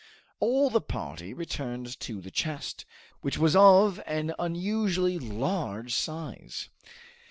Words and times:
All 0.39 0.71
the 0.71 0.81
party 0.81 1.31
returned 1.31 1.99
to 1.99 2.21
the 2.21 2.31
chest, 2.31 2.85
which 3.21 3.37
was 3.37 3.55
of 3.55 4.01
an 4.07 4.33
unusually 4.39 5.19
large 5.19 5.93
size. 5.93 6.69